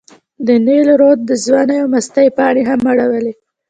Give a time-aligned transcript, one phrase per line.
[0.47, 3.33] د نیل رود د ځوانۍ او مستۍ پاڼې مې اړولې.